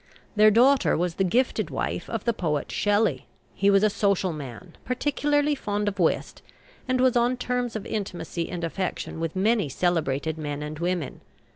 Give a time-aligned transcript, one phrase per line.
[0.35, 3.27] Their daughter was the gifted wife of the poet Shelley.
[3.53, 6.41] He was a social man, particularly fond of whist,
[6.87, 11.21] and was on terms of intimacy and affection with many celebrated men and women.